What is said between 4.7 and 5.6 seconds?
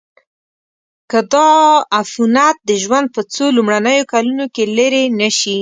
لیرې نشي.